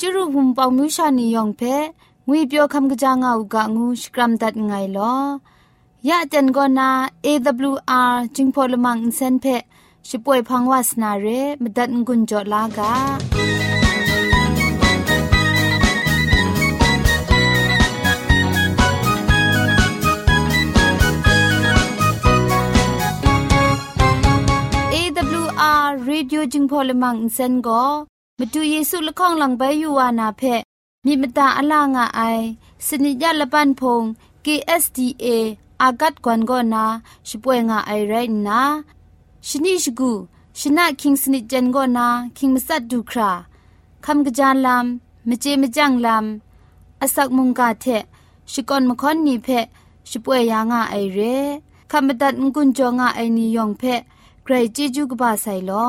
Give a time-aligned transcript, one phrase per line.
[0.00, 1.62] จุรุหุมปองมิวชานียองเพ
[2.26, 5.14] งวยเปียวคำกะจางอูกะงูสกรัมดัดไงลอ
[6.08, 6.90] ยะเจนกอนา
[7.24, 9.46] AWR จิงพอลมังอินเซนเพ
[10.08, 11.26] ช่วยพังวาสนาเร
[11.62, 12.92] มดัดงุนจอลากา
[24.94, 27.54] AWR Radio จึงพอลมังอินเซน
[28.38, 30.42] ก็มาดูเยซูละข้องหลังใบยูวานาเพ
[31.04, 32.20] มีมตาอลางอไอ
[32.86, 34.02] สนิยะละปันพง
[34.44, 35.26] KSDA
[35.82, 36.84] อากัดกวนก็นา
[37.28, 38.14] ช่วยงาไอไร
[38.48, 38.60] นะ
[39.48, 40.12] ชนิชกู
[40.60, 42.06] ชนะคิงสนิจันก็นา
[42.36, 43.30] คิงมัสัดดูครา
[44.04, 47.86] คำกระจานลำมเจมจังลำอาศักมุงกาเท
[48.52, 49.48] ชิกอนมคอนนีเพ
[50.10, 51.20] ช่วยยางาไอเร
[51.90, 53.82] คำบัดงกุนจงาไอนิยองเพ
[54.44, 55.88] ใครจีจูกบาไซลอ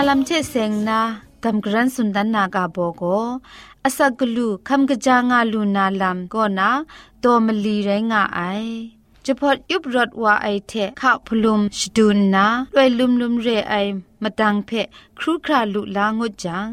[0.12, 1.00] ัมเชเซงนา
[1.44, 3.02] กัมกรันสุนดันนากาโบโก
[3.84, 6.68] อาศักลูคัมกจางาลูนาลัมก็นา
[7.20, 8.40] โตมลีไรงาไอ
[9.24, 13.74] จะพอดยุบรถว่าไอเทข้าพลุมชดูนนาด้วยลุมลุมเรไอ
[14.22, 14.70] มาดังเพ
[15.18, 16.66] ครูคราลุลางดจัง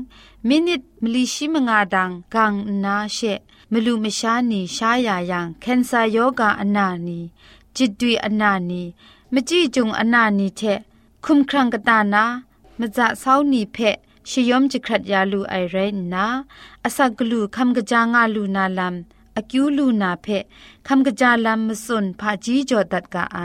[0.47, 3.19] มินิตมลีชิมงาดังกังนาเช
[3.71, 7.19] มลูมชานีชายายังแคนซาโยกาอนานี
[7.75, 8.81] จิตดุยอนานี
[9.33, 10.61] มจีจุงอนานีเท
[11.25, 12.25] คุมครังกตานา
[12.79, 13.97] มจะเศร้านีเพะ
[14.29, 16.25] ชยอมจิครัดยาลูไอเรนนา
[16.83, 18.95] อสักลูคำกะจางาลูนาลัม
[19.37, 20.43] อคิวลูนาเพะ
[20.87, 23.39] คำกะจาลัมมสุนพาจีจอดัดกะไอ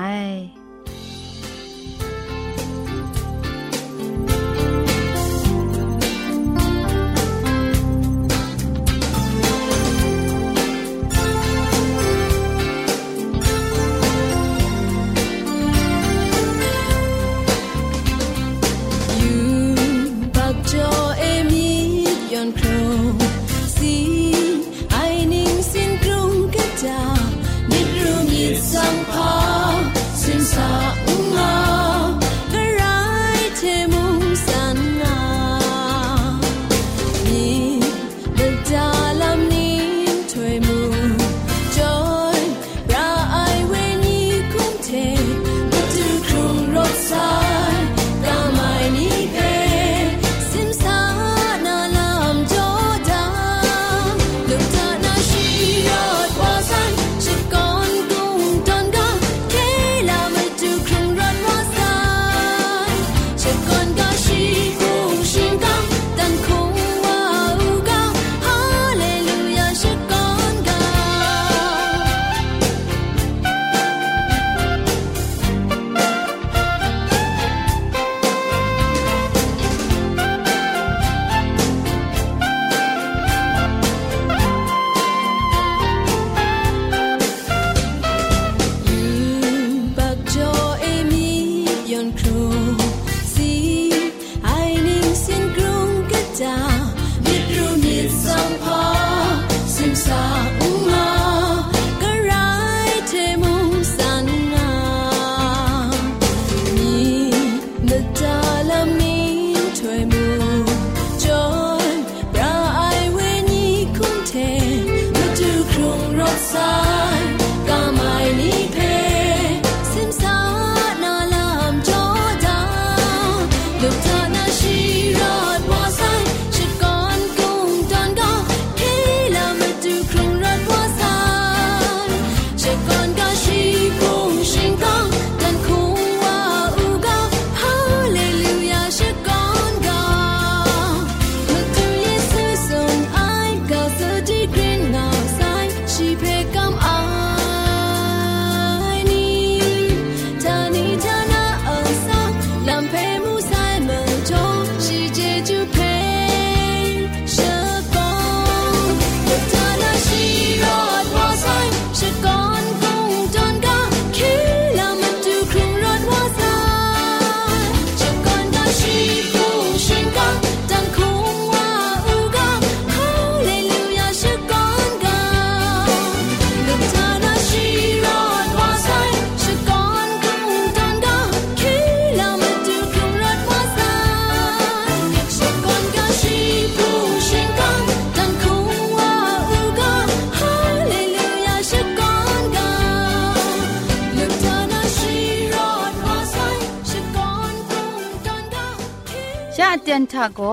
[200.24, 200.44] นทาโก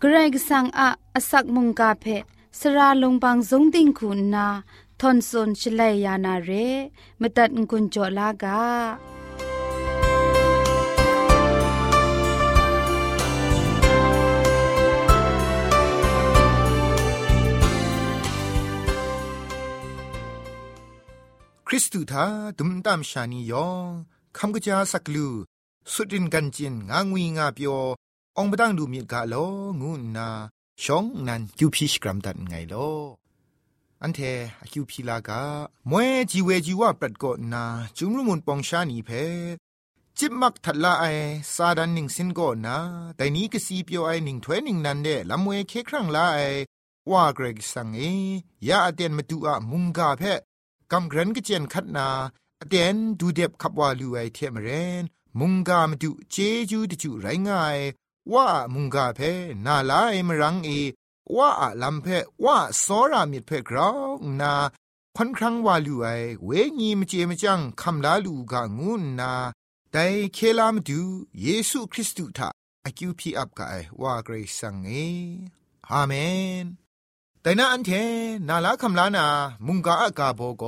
[0.00, 2.04] เกรกสังอะอสักมุงกาเพ
[2.58, 4.46] สระลงบางสงติงคุณนา
[5.00, 6.50] ทอนซนชลัยยานาเร
[7.20, 8.62] มตัดกุญจลากา
[21.66, 22.26] คริสตูทา
[22.58, 23.88] ดุมตามชานียอง
[24.36, 25.28] คำกะจาสักลู
[25.92, 27.76] สุดินกันจินงางวีงาเปียว
[28.38, 29.34] องบดังดูมีกาโล
[29.80, 30.28] งูนา
[30.82, 32.74] ชองนันคิวพิชกรัมดันไงโล
[34.02, 34.20] อันเท
[34.70, 35.40] คิวพิลากา
[35.90, 37.64] มวยจีเวจีว่าปรัดกอนา
[37.96, 39.10] จุมรุมุนปองชานีเพ
[40.18, 41.04] จิบมักทัดละไอ
[41.54, 42.76] ซาดันหนิงสินก็นนา
[43.16, 46.40] แต่นี้ก็สีเปียวไอหนิงถวยนิงนันเดลำเวเคครั้งละไอ
[47.10, 48.00] ว่าเกรกสังเอ
[48.68, 50.22] ยาอเดนมาดูอะมุงกาเพ
[50.92, 52.06] กำกรันก็เจนคัดนา
[52.60, 54.68] อเดนดูเด็บขับว่าลูไอเทมเร
[55.02, 55.04] น
[55.38, 56.36] มุงกามาดูเจ
[56.70, 57.78] จูดิจูไรง่าย
[58.32, 59.20] ว่ามุงกาเพ
[59.66, 60.70] นาลายมรังเอ
[61.36, 61.50] ว่า
[61.82, 62.06] ลำเพ
[62.44, 63.98] ว่าสอรามิดเพกราว
[64.40, 64.54] นา
[65.16, 66.06] ค่อนครั้งว่าลูไอ
[66.44, 69.32] เวงีมเจมจังคำลาลูกางูนา
[69.92, 70.04] แต่
[70.34, 71.00] เคลามดู
[71.42, 72.48] เยซูคริสต์ทา
[72.84, 74.90] อากิวพีอับกายว่าเกรซังเอ
[75.90, 76.12] อาเม
[76.62, 76.66] น
[77.42, 77.90] แต่นาอันเท
[78.48, 79.26] นาลาคำลานา
[79.66, 80.64] มุงกาอากาโบโก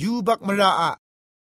[0.00, 0.90] ยูบักมราอะ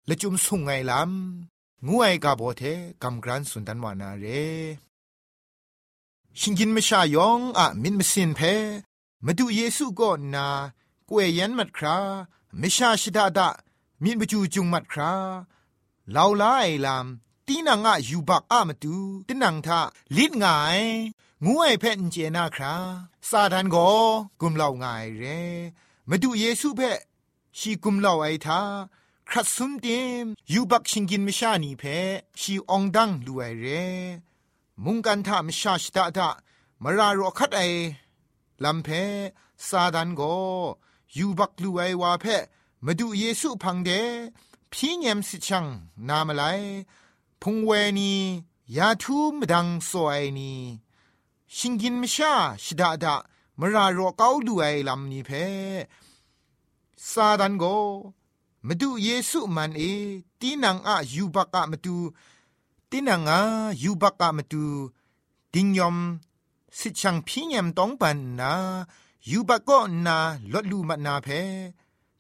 [0.10, 2.64] ละจุมสุงไงลำงูไอกาโบเท
[3.04, 4.26] กำกรันสุนทันวานาเร
[6.40, 8.40] ชิงกินมชายองอะมินมสินเพ
[9.26, 10.48] มาดูเยซูก็นนา
[11.10, 11.98] กวยยันมัดครา
[12.58, 13.50] ไม่ชาชิดาดา
[14.04, 15.14] มินบจูจุงมัดครา
[16.16, 17.08] ลาวลาไอลาม
[17.48, 18.96] ตีนังอะยูบักอะมาดู
[19.28, 19.80] ตินังทา
[20.16, 20.82] ลิดงาย
[21.46, 22.76] งูไอเพนเจนาครา
[23.30, 23.76] ซาดันโก
[24.40, 25.24] กุมเหล่างายเร
[26.10, 26.82] มาดูเยซูเพ
[27.58, 28.62] ชีกุมเหล่าไอทา
[29.30, 29.88] ครัดซุมเด
[30.24, 31.84] มยูบักชิงกินมชานีเพ
[32.40, 33.66] ชีองดังลูไอเร
[34.84, 36.30] มุงกันทามชาชดาดา
[36.84, 37.62] มารารอคัดไอ
[38.64, 38.88] ลำเพ
[39.68, 40.22] ซาดันโก
[41.18, 42.26] ยูบักลูไอวาเพ
[42.86, 43.90] มาดูเยซูพังเด
[44.72, 45.66] พี่เงมสิชัง
[46.08, 46.44] นามไล
[47.42, 48.14] พงเวนี
[48.78, 50.52] ยาทูมดังสวยนี
[51.56, 52.34] ชิงกินมชา
[52.64, 53.16] ชดาดา
[53.60, 55.30] มารารอเกาลูไอลำนี้เพ
[57.12, 57.66] ซาดันโก
[58.68, 59.82] มาดูเยซูมันเอ
[60.40, 61.96] ตีนังอะยูบักอะมาดู
[62.94, 63.42] ตินังอา
[63.84, 64.66] ยูบักกะมาดู
[65.54, 65.98] ดิงยอม
[66.78, 68.54] สิชังพิญยมต้องปันนา
[69.30, 70.18] ยูบักก็นา
[70.54, 71.28] ลดลูมานาเพ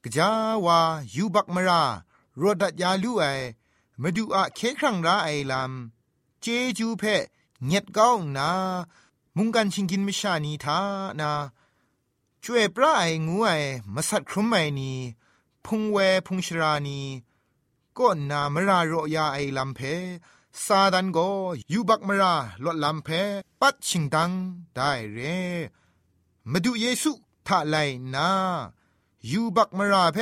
[0.04, 0.30] กจา
[0.66, 0.80] วา
[1.16, 1.84] ยูบักมรา
[2.42, 3.24] รดัดยาลูไอ
[4.02, 6.46] มาดูอะเคครั้งราไอลำเจ
[6.78, 7.04] จูเพ
[7.66, 8.50] เงียดก้าวนา
[9.36, 10.80] มุงกันชิงกินมิชานีทา
[11.20, 11.32] นา
[12.44, 13.50] ช่วยปลาไองูไอ
[13.94, 14.92] มาสัตครุมไอนี
[15.66, 17.00] พุงเวพุงชรานี
[17.98, 19.80] ก็นามรารอยาไอลำเพ
[20.66, 21.20] ซาดันโก
[21.74, 23.10] ยูบักมราลดลำเพ
[23.62, 24.32] ปัดชิงดัง
[24.74, 25.20] ได้เร
[26.52, 27.12] มาดูเยซู
[27.48, 27.76] ท่าไล
[28.16, 28.30] นา
[29.32, 30.18] ยูบักมราเพ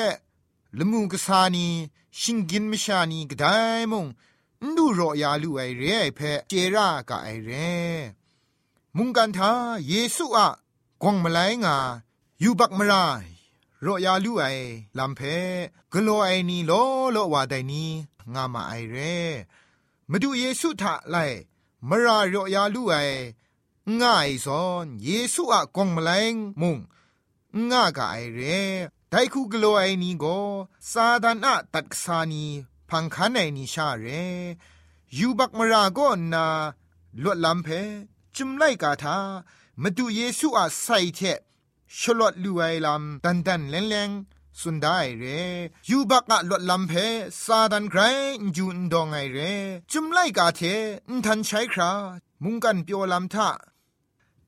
[0.77, 1.67] ละมูกษานี
[2.19, 3.55] ชิงกินมชานีกได้
[3.91, 4.05] มง
[4.75, 6.19] ดูรอยาลูไอเรไอเพ
[6.49, 7.49] เจรากะไอเร
[8.97, 9.51] มุงกันทา
[9.87, 10.49] เยซูอะ
[11.03, 11.77] กวงมาไลงา
[12.43, 13.03] ยูบักมรา
[13.85, 14.45] รอยาลูไอ
[14.97, 15.21] ลำเพ
[15.91, 16.71] กโลไอนีโล
[17.11, 17.85] โลวาไดนี
[18.33, 18.97] งามาไอเร
[20.11, 21.17] มาดูเยซูทะไล
[21.89, 22.95] มารารอยาลูไอ
[24.01, 26.77] ง่ายสอนเยซูอะกงมะลงมุง
[27.71, 28.39] ง่ากะไอเร
[29.09, 30.25] ไดคูกโลไอนีโก
[30.91, 32.45] ซาดานะตัดกษานี
[32.89, 34.05] พังคันไอนีชาเร
[35.17, 35.99] ยูบักมาราโก
[36.33, 36.45] นา
[37.23, 37.67] ลวดลำเพ
[38.35, 39.17] จุมไลกาทา
[39.81, 41.19] มาดูเยซูอะใส่เท
[41.99, 44.09] ชลอดลูไอลำดันดันแรงแรง
[44.59, 45.25] สุดได้เร
[45.89, 46.93] ยูบักอะลดลำเพ
[47.43, 48.01] ซาดันไกร
[48.55, 49.39] จูนดองไงเร
[49.91, 50.61] จุมไลกาเท
[51.09, 51.91] นทันใช้ครา
[52.43, 53.49] มุงกันเปียวลำทะ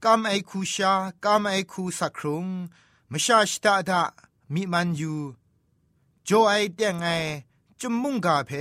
[0.04, 0.94] กามไอคูชา
[1.26, 2.46] กามไอคูสักครุง
[3.12, 4.04] มชาชตาดา
[4.54, 5.14] มีมันอยู
[6.26, 7.08] โจไอเตียงไอ
[7.80, 8.52] จุมมุงกาเพ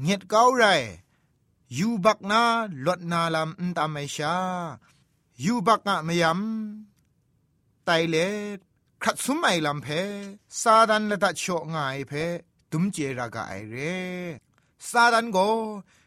[0.00, 0.64] เงียดเก้าไร
[1.78, 2.42] ยูบักนา
[2.86, 4.34] ลดนาลำนตามไอชา
[5.44, 8.16] ยูบักอะมยำไตเล
[9.02, 9.86] ครัดสุมไอลำเพ
[10.60, 12.12] ซาดันละดัดโชง่ายเพ
[12.70, 13.76] ตุมเจรากาไอเร
[14.88, 15.38] ซาดันโก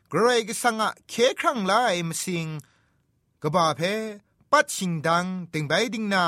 [0.09, 2.47] เกรกสังะเคครั้งลายมสิง
[3.41, 3.81] กบาเพ
[4.51, 6.25] ปัดชิงดังติงใบดิงนา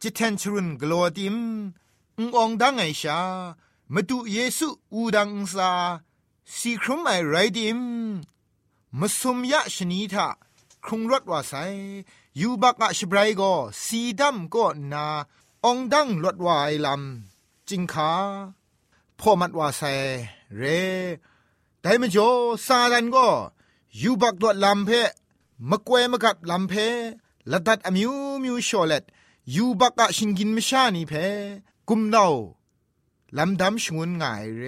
[0.00, 1.36] จิตเทนชรุนกลัวดิม
[2.18, 3.20] อุงองดังไอชา
[3.94, 5.70] มาดูเยซูอูดังซา
[6.56, 7.80] สีครุมไอไรดิม
[8.98, 10.28] มาสมยะชนีทา
[10.84, 11.52] ครุงรถว่าไซ
[12.40, 13.42] ยูบักอะชบรายโก
[13.84, 15.06] สีดำก็นา
[15.66, 18.12] องดังลดวายลำจิงขา
[19.18, 19.92] พ่อมัดว่าใส่
[20.56, 20.62] เร
[21.80, 22.30] แต่มจ่อ
[22.66, 23.28] ซาดันก็
[24.02, 24.90] ยูบักดวดลำเพ
[25.70, 26.74] มะกวยมะกัดลำเพ
[27.50, 28.12] ละดัดอมิว
[28.42, 29.04] มิวชอเลต
[29.54, 31.12] ยูบักกะชิงกินมชานีเพ
[31.88, 32.26] กุมเนา
[33.36, 34.62] ลำดำชงุนง่ายเร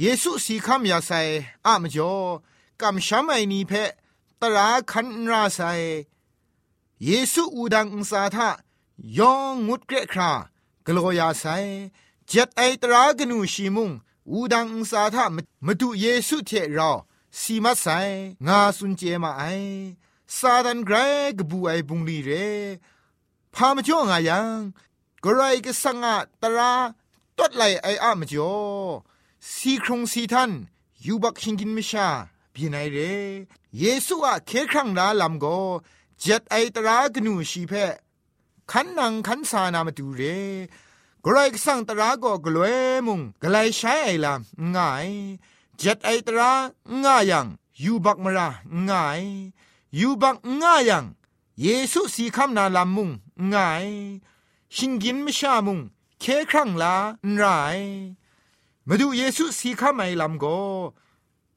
[0.00, 1.12] เยซูสีคำยาไซ
[1.66, 2.14] อามจ่อ
[2.80, 3.72] กำช้ำไอนีเพ
[4.40, 5.60] ตราคันราไซ
[7.04, 8.48] เยซูอูดังอุสาทะ
[9.18, 10.32] ยองงุดเกรครา
[10.86, 11.44] กลัวยาไซ
[12.28, 13.90] เจ็ดไอตรากนูชีมุง
[14.30, 15.24] อูดังอุสาทะ
[15.66, 16.90] มาดูเยซูเทเรา
[17.40, 17.86] สีมาไซ
[18.46, 19.42] งาสุนเจมาไอ
[20.36, 20.96] ซาดันไกร
[21.38, 22.30] กบูไอบุงลีเร
[23.54, 24.48] พามจ่องายัง
[25.24, 26.72] กรายกสังอาตรา
[27.38, 28.54] ตดไหลไออะมจ่อ
[29.52, 30.50] สีครงสีทัน
[31.04, 32.08] ยูบักชิงกินมิชา
[32.54, 32.98] บีไนเร
[33.78, 35.46] เยซูอะเคครั้งลาลำโก
[36.20, 37.72] เจ็ดไอตรากนูชีเพ
[38.70, 40.22] ขันนังขันสานามาดูเร
[41.24, 45.08] กรายสั่งตราก็กลวยมุงกลายใช้ไอลำง่าย
[45.78, 46.50] เจ็ดไอตรา
[47.02, 47.46] ง่ายัง
[47.82, 48.48] ยูบักมรา
[48.88, 49.22] ง่าย
[49.98, 51.04] ยูบักง่ายยัง
[51.62, 53.10] เยซูสีคำนาลำมุง
[53.52, 53.86] ง่าย
[54.74, 55.78] ชิงกินไม่ชามุง
[56.20, 56.94] เคครั้งลา
[57.34, 57.42] ไร
[58.88, 60.44] มาดูเยซูสีคำไม่ลำโก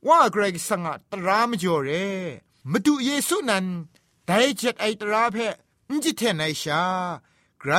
[0.07, 1.89] ว่ากรกสังตรามจ่อเร
[2.71, 3.65] มาดูเยซูนั้น
[4.25, 5.37] ได้เจ็ดไอตราเพ
[6.03, 6.83] จิเทนไอชา
[7.59, 7.71] ไกร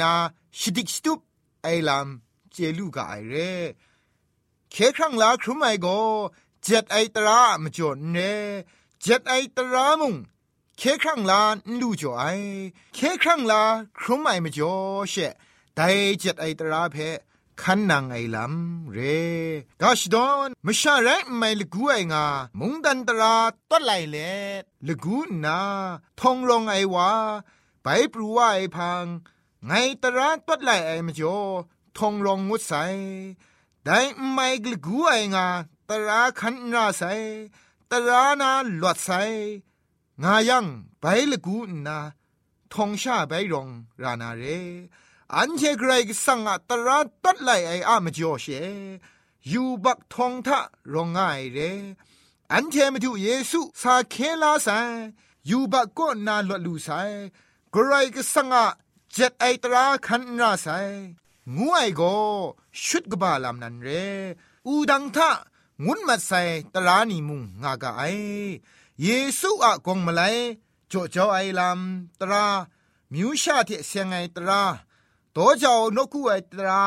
[0.00, 0.12] นา
[0.58, 1.20] ชิดิกสตุป
[1.62, 3.34] ไอลำเจลูกาไอเร
[4.70, 5.86] เคครั้งลาครุไมโก
[6.62, 8.16] เจ็ดไอตรามจ่นเน
[9.02, 10.14] เจ็ดไอตรามุง
[10.78, 11.42] เคครั้งลา
[11.80, 12.24] ลูจ่อไอ
[12.94, 13.62] เคครั้งลา
[13.98, 14.74] ครุไมมจ่อ
[15.10, 15.14] เช
[15.74, 15.80] ได
[16.18, 16.96] เจ็ดไอตราเพ
[17.62, 18.98] คันนางไอลำเร
[19.82, 22.24] กาชดอนมชาไรไม่ลกูไองา
[22.58, 23.36] มุงดันตรา
[23.70, 24.16] ต้นไหลเล
[24.86, 25.58] ลกูนา
[26.20, 27.10] ทองลงไอวา
[27.82, 29.04] ไปปรูว่าไอพัง
[29.66, 31.40] ไงตราต้นไหลไอมจ่อ
[31.96, 32.72] ทองลงงุดใส
[33.84, 33.98] ได้
[34.32, 35.46] ไม่กลกูไองา
[35.88, 37.02] ตราคันนาใส
[37.90, 39.10] ตรานาหลวดใส
[40.22, 40.66] งายัง
[41.00, 41.98] ไปลกูนา
[42.72, 43.68] ทองชาไปรอง
[44.02, 44.44] รานาเร
[45.36, 48.46] อันเชกรกสังอะตระตัดไลไออามจ่อเช
[49.52, 50.60] ยูบักทองทะ
[50.92, 51.58] รองง่ายเร
[52.52, 54.68] อันเชมาดูเยซูสาเคลาไซ
[55.50, 56.88] ยูบักก็นาลลูไซ
[57.74, 58.66] กรกสังอะ
[59.12, 60.66] เจ็ดไอตราคันนาไซ
[61.56, 62.02] งูไอโก
[62.84, 63.88] ชุดกบาลามนันเร
[64.66, 65.30] อูดังทะ
[65.84, 66.32] งุนมาไซ
[66.74, 68.02] ตรานีมุงงากาไอ
[69.02, 69.08] เย
[69.40, 70.22] ซูอะกงมาไล
[70.90, 71.80] จ่อจ่อไอลาม
[72.20, 72.44] ตรา
[73.12, 74.62] มิวชาเทเสียงไอตรา
[75.36, 76.84] တော့ကြောင့်နှုတ်ခုအတရာ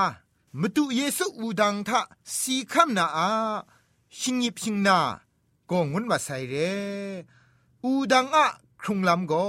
[0.97, 2.01] เยซูอูดังทะ
[2.37, 3.29] สีคำนาอา
[4.19, 4.99] ชิงิพิงนา
[5.69, 6.55] กงวนมาใส่เร
[7.83, 8.45] อูดังอะ
[8.81, 9.45] ครุงลำก็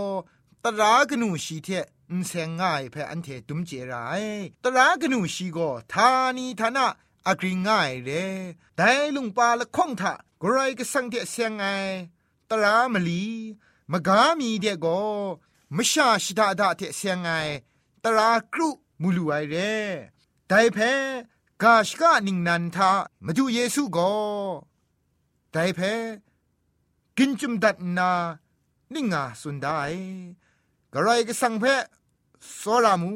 [0.65, 1.69] ตรากนูสีเท
[2.11, 4.25] อุนเซงง่ายเพออันเทตุมเจราย
[4.65, 6.87] ตรากนูสีก็ทานีทานะ
[7.27, 8.11] อากรีง่ายเร
[8.77, 11.63] แต่ลุงปาละข้งทะกรายก็สังเทเสียงไง
[12.51, 13.25] ตรามลี
[13.93, 15.01] มกามีเดก็
[15.77, 17.29] มชาชิดาดาเทเสียงไง
[18.05, 18.69] ตรากรุ
[19.01, 19.73] มูลูไอเร่
[20.49, 20.79] ไดเพ
[21.63, 22.91] กาชกานิงนันทา
[23.25, 24.13] มาดูเยซูก็
[25.53, 25.81] ไดเพ
[27.17, 28.11] กินจุมดัดนา
[28.93, 29.81] นิงาสุนได้
[30.93, 31.65] กระไรก็สังเพ
[32.57, 33.13] โซรามู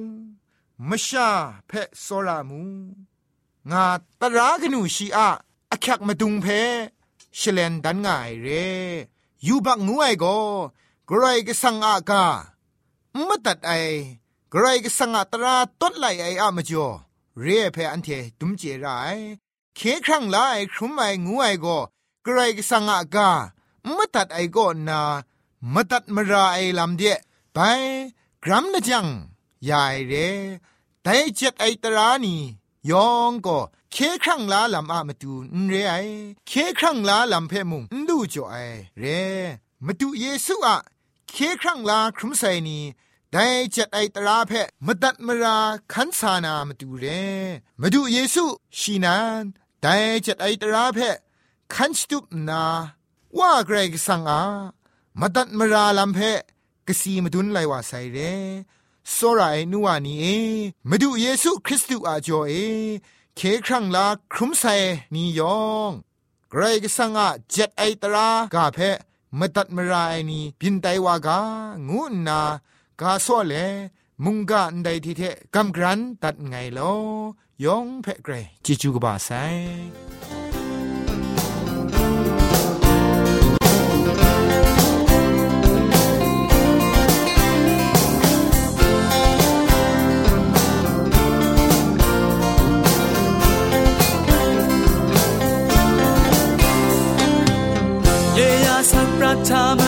[0.88, 1.28] มชา
[1.66, 2.60] เพโซรามู
[3.70, 3.84] งา
[4.20, 5.28] ตรากนูชีอา
[5.72, 6.46] อคักมาดุงเพ
[7.38, 8.48] ชเลนดันง่ายเร
[9.46, 10.24] ยูบักงูไอโก
[11.08, 12.24] กระไรก็สังอากา
[13.24, 13.72] ไม่ตัดไอ
[14.54, 16.88] กรก็สังตราต้นไหลไออะมจ่อ
[17.40, 19.18] เรียเพอันเทตุมเจราย
[19.76, 21.78] เคครั้งละไอครุมไองูไอก็
[22.26, 23.30] กรก็สังอากา
[23.96, 25.00] มตัดไอโกนา
[25.74, 27.16] มตัดมราไอลำเดีย
[27.52, 27.58] ไป
[28.44, 29.06] กรัมนะจัง
[29.68, 30.12] ยายเร
[31.02, 32.40] แต่เจ็ดไอตรานี่
[32.90, 33.58] ยองก็
[33.92, 35.94] เคครั้งลาลำอะมาดูนเรไอ
[36.46, 38.56] เคครั้งลาลำเพมุงดูจ่อไอ
[38.98, 39.04] เร
[39.84, 40.76] มาดูเยซูอะ
[41.30, 42.78] เคครั้งลาครุมไซนี
[43.32, 45.58] ได้จัดไอตราเพะมตัดมรา
[45.92, 47.04] ขันสานามาดูเร
[47.80, 48.44] มาดูเยซู
[48.78, 49.44] ชีนาน
[49.80, 51.16] ได้จัดไอตราเพะ
[51.74, 52.64] ขันสตุปนา
[53.38, 54.42] ว่าเกรกสังอา
[55.20, 56.40] มาตัดมราลำเพะ
[56.86, 58.18] กสีมาดุนไลว่าไซเร
[59.14, 60.24] สรายนัวนี่เอ
[60.88, 62.52] มาดูเยซูคริสต์อาจอเอ
[63.36, 64.64] เคครั้งลาครุมไซ
[65.14, 65.90] นิยอง
[66.50, 68.98] เกรกสังอาเจัดไอตรากาเพะ
[69.38, 71.38] มตัดมราไอนี่บินไตวากา
[71.88, 72.40] งูนา
[73.00, 73.54] กาซ้อเล
[74.24, 75.22] มุงกะอันใดที่เท
[75.54, 76.92] กำกรันตัดไงลอ
[77.64, 79.30] ยองเพ่เกรจิจูกบาไซ
[98.34, 99.87] เย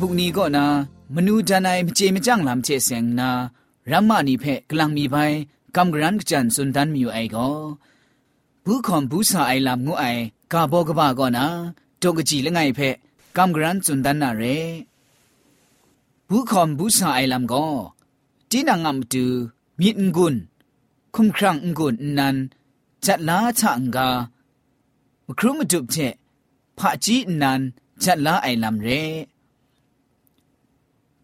[0.00, 0.64] บุกนีก็นา
[1.14, 3.30] มนูดานายเจมจังลำเจเสงนา
[3.90, 5.16] รัมมานีเพกลังมีไป
[5.76, 7.48] กำกรันจันสุนดันมีอยู่ไอก็
[8.64, 10.04] ผู้คอมผู้สาไอลำงูไอ
[10.52, 11.46] กาบอกบาก็นา
[12.00, 12.80] ตกจีละไงเพ
[13.36, 14.42] กำกรันสุนดันนาเร
[16.28, 17.66] ผู้คอมผู้สาไอลำก็
[18.50, 19.24] จีนางามตู
[19.80, 20.34] มีดงุน
[21.14, 22.36] คุมครังองุนนั้น
[23.04, 24.08] จัดลาชะงกา
[25.38, 25.96] ครุมจุบเจ
[26.78, 27.60] พระจีนัน
[28.02, 29.02] จัดลาไอลำเร่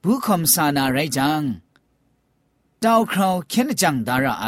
[0.04, 1.42] ဘူးคอมสานาไรจัง
[2.84, 4.48] ดาวคราวเข็นจังดาระไอ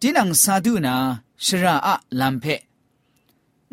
[0.00, 0.96] ดินังซาดูนา
[1.44, 2.44] ชราอะลัมเพ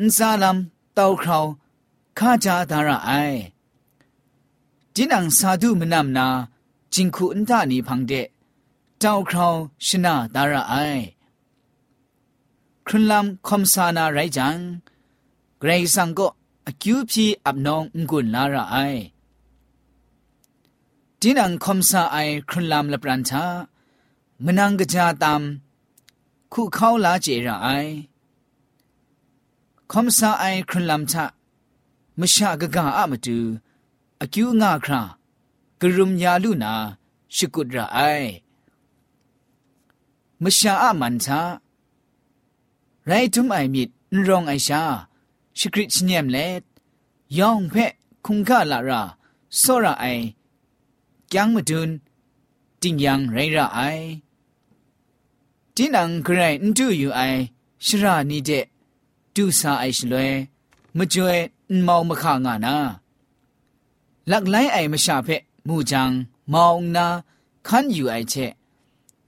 [0.05, 0.57] นซาลัม
[0.97, 1.45] ดาวคราว
[2.17, 3.11] ข้าจาดาระไอ
[4.95, 6.27] ดินังซาดูมนำนา
[6.93, 8.13] จิงคูอันตานีพังเด
[9.03, 9.55] ดาวคราว
[9.87, 10.75] ชนะดาระไอ
[12.85, 14.57] ครุนลัมคอมสานาไรจัง
[15.59, 16.27] เกรซังก็
[16.67, 18.75] อคิวพีอับนองงุนลาระไอ
[21.24, 22.16] จีนังคอมซาไอ
[22.48, 23.44] ครุนลามละปรันชา
[24.44, 25.42] มนังกจาตาม
[26.52, 27.68] คู่เข้าลาเจระไอ
[29.90, 31.24] คอมซาไอครุนลามชะ
[32.20, 33.38] มชากะกาอะมตู
[34.20, 35.02] อคิวงาครา
[35.80, 36.72] กรุมยาลูนา
[37.34, 37.98] ชิกุดระไอ
[40.42, 41.40] มชาอะมันชา
[43.06, 44.82] ไรทุมไอมิดนรองไอชา
[45.58, 46.62] ชิกริชเนียมเลด
[47.38, 47.92] ยองเพะ
[48.24, 49.02] คุงกาลารา
[49.58, 50.06] โซระไอ
[51.34, 51.90] ยังมาดุน
[52.80, 53.80] ติงยังไรระไอ
[55.74, 57.20] ตินังกรายนดูอยู่ไอ
[57.86, 58.50] ชรานี่เด
[59.34, 60.32] ดูซาไอชลวย
[60.96, 61.38] มจวย
[61.76, 62.76] นมาวมะขางานา
[64.30, 65.28] ลักไลไอมาชาเพ
[65.68, 66.10] มูจัง
[66.52, 67.06] มาวนา
[67.66, 68.34] คันอยู่ไอเช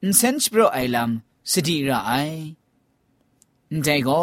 [0.02, 1.10] อินเซนชโปรไอลัม
[1.50, 2.12] สติระไอ
[3.74, 4.22] นใจก็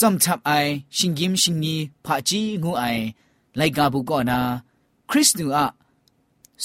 [0.00, 0.50] จำทับไอ
[0.96, 2.84] ชิงกิมชิงนีผาจีงูไอ
[3.56, 4.40] ไลกาบุกอนา
[5.10, 5.66] คริสตูอะ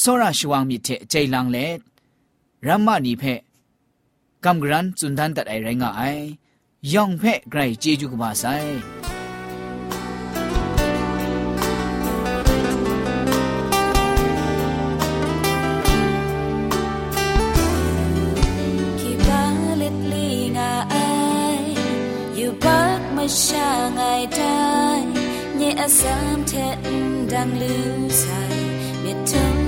[0.02, 1.66] စောရရှိဝံမြစ်တဲ့ကျိလန်လေ
[2.68, 3.40] ရမ္မနီဖက်
[4.44, 6.26] ကမ်ဂရန်ဇွန်ဒန်တတ်အိုင်ရင်ငါအိုင်
[6.94, 8.74] ယောင်ဖက်ဂရိုက်ဂျေဂျူကပါဆိုင်
[23.42, 24.02] ช่างไง
[24.36, 24.64] ได้
[25.58, 26.80] เนี่ยสามเทน
[27.32, 28.40] ดังลือใส่
[29.02, 29.63] เม็ดทุ่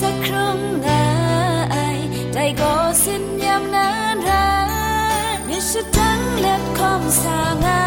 [0.00, 0.88] สักครั้งไง
[2.34, 4.50] ได้ก็สิ้นยามนานรั
[5.36, 7.84] กนิชจังเล็ดคอมสางา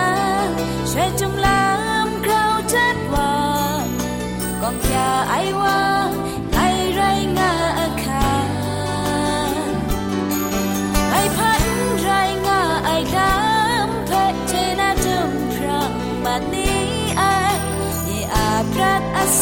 [0.91, 1.65] ช่วยจุมลา
[2.05, 3.33] มเขาจัดว่า
[4.61, 6.02] ก็อย่าไอว่า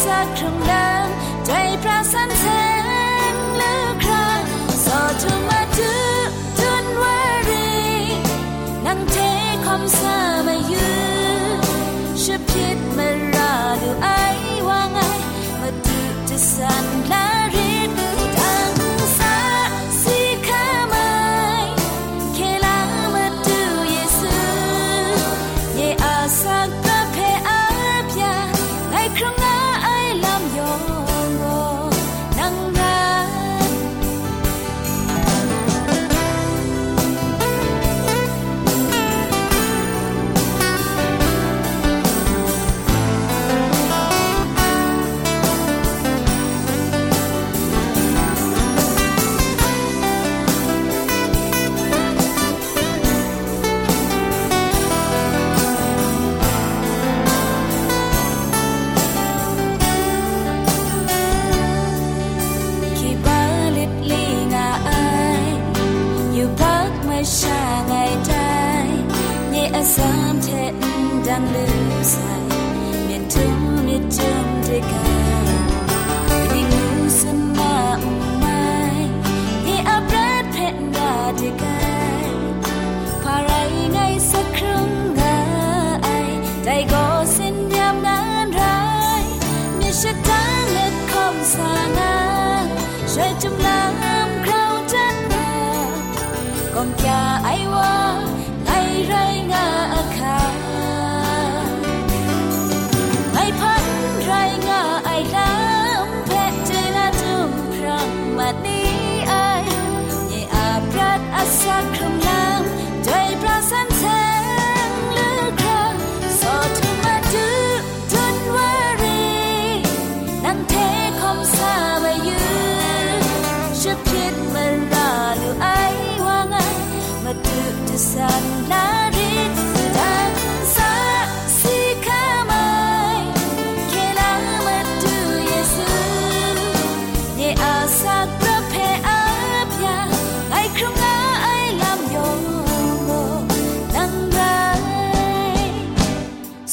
[0.00, 0.91] xa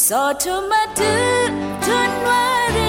[0.10, 1.06] 서투마트
[1.86, 1.94] 둔
[2.26, 2.34] 와
[2.74, 2.80] 리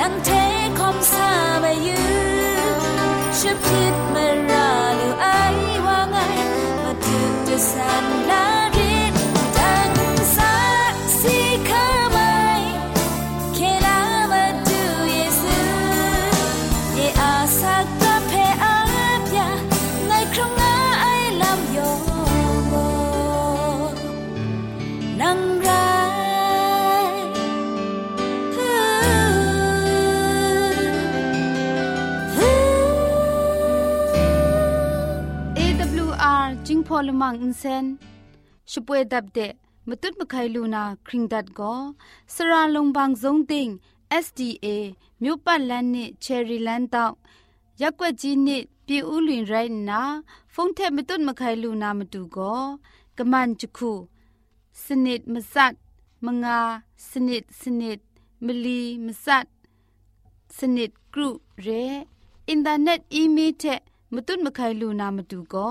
[0.00, 0.32] 난 대
[0.72, 1.92] 검사매유
[3.36, 3.68] 슈핏
[4.16, 6.40] 말라루 아이왕아이
[6.80, 7.04] 마득
[7.44, 8.19] 드산
[37.08, 37.84] လမန်အင်းစန်
[38.70, 39.52] ရှပွေတပ်တဲ့
[39.88, 41.80] မတုတ်မခိုင်လူနာခရင်ဒတ်ကို
[42.34, 43.68] စရာလုံဘန်းဇုံတင်
[44.24, 44.66] SDA
[45.22, 47.14] မြို့ပတ်လန်းနစ် Cherry Land တောက်
[47.80, 50.02] ရက်ွက်ကြီးနစ်ပြည်ဦးလွင်ရိုင်းနာ
[50.54, 52.62] ဖုန်ထက်မတုတ်မခိုင်လူနာမတူကို
[53.18, 53.92] ကမန်ချခု
[54.84, 55.74] စနစ်မစတ်
[56.26, 56.58] မငါ
[57.10, 57.98] စနစ်စနစ်
[58.44, 59.46] မီလီမစတ်
[60.58, 61.30] สนิดกรุ
[61.62, 61.68] เร
[62.48, 63.64] อินเทอร์เน็ตอีเมลเท
[64.14, 65.68] มตุนมะไคลูนามตุก็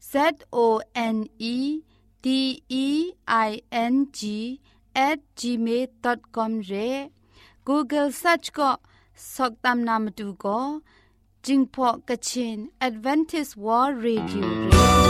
[0.00, 1.80] Z O N E
[2.22, 4.60] D E I N G
[4.94, 7.10] at gmail.com re.
[7.64, 8.76] Google search ko
[9.14, 10.80] soktam namatu ko
[11.42, 15.09] jingpo Kachin advantage war radio re.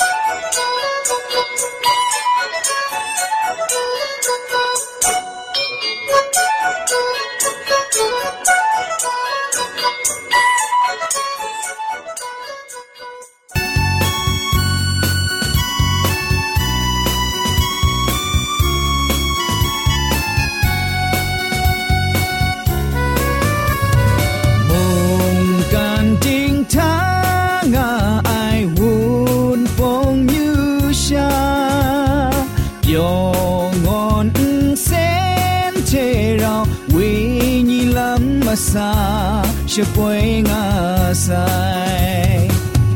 [33.01, 34.31] 영원
[34.75, 42.47] 센체라 위니 람마사 셔보잉아 사이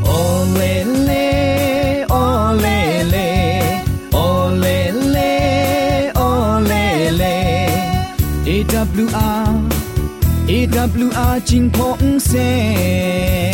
[0.04, 3.82] 올레레 올레레
[4.14, 7.66] 올레레 올레레
[8.46, 9.68] AWR
[10.48, 13.45] AWR 진콩세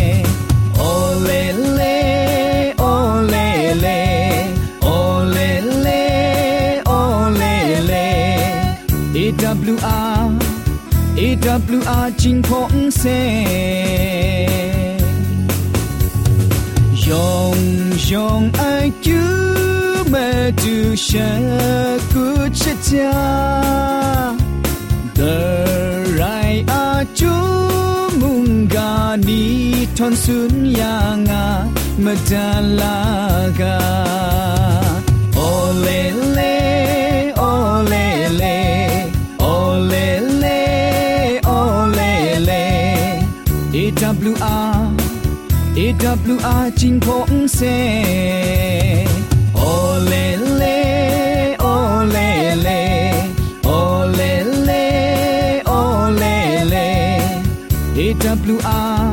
[13.02, 13.08] พงเซ
[17.06, 17.58] ยอง
[18.10, 18.62] ยองไอ
[19.06, 19.22] จู
[20.08, 20.14] เม
[20.62, 21.30] ดูชะ
[22.12, 22.26] กุ
[22.60, 23.42] ชะจา
[45.92, 47.60] AWR จิงพงเซ
[49.56, 49.60] โอ
[50.06, 50.14] เล
[50.56, 50.64] เล
[51.60, 51.66] โอ
[52.10, 52.16] เล
[52.62, 52.68] เล
[53.64, 53.70] โอ
[54.14, 54.20] เล
[54.64, 54.70] เล
[55.66, 55.72] โอ
[56.16, 56.24] เล
[56.70, 56.76] เล
[57.96, 59.04] AWR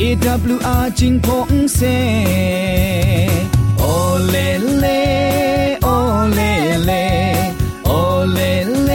[0.00, 1.80] AWR จิงพงเซ
[3.78, 3.84] โอ
[4.28, 4.36] เล
[4.78, 4.86] เล
[5.82, 5.88] โอ
[6.34, 6.40] เล
[6.84, 6.92] เล
[7.86, 7.90] โอ
[8.32, 8.40] เล
[8.84, 8.92] เล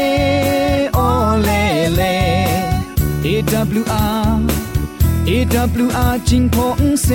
[0.96, 1.00] โอ
[1.44, 1.50] เล
[1.96, 2.02] เล
[3.26, 4.45] AWR
[5.54, 7.10] AWR จิงพงเซ